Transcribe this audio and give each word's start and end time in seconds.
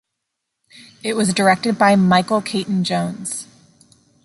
It 1.03 1.13
was 1.15 1.31
directed 1.31 1.77
by 1.77 1.95
Michael 1.95 2.41
Caton-Jones. 2.41 3.47